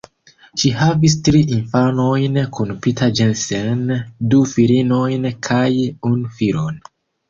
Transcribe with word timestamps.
Ŝi 0.61 0.69
havis 0.77 1.15
tri 1.27 1.41
infanojn 1.57 2.41
kun 2.57 2.73
Peter 2.87 3.15
Jensen, 3.21 3.87
du 4.35 4.43
filinojn 4.57 5.33
kaj 5.53 5.65
unu 6.15 6.39
filon. 6.43 6.87